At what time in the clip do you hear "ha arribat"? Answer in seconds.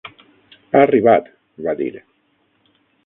0.71-1.29